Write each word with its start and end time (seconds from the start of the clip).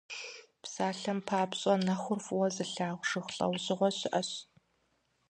Псалъэм 0.61 1.19
папщӀэ, 1.27 1.73
нэхур 1.85 2.19
фӀыуэ 2.25 2.47
зылъагъу 2.55 3.07
жыг 3.09 3.27
лӀэужьыгъуэ 3.35 3.89
щыӀэщ. 3.97 4.29